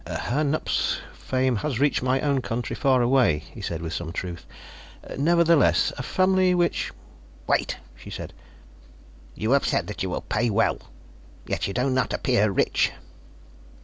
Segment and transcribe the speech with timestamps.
[0.07, 4.47] "Herr Knupf's fame has reached my own country, far away," he said with some truth.
[5.15, 6.91] "Nevertheless, a family which"
[7.47, 8.33] "Wait," she said.
[9.35, 10.79] "You have said that you will pay well.
[11.45, 12.91] Yet you do not appear rich."